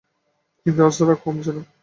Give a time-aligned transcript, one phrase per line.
[0.65, 1.61] কিন্তু আজ তাঁর রাগ কমছে না।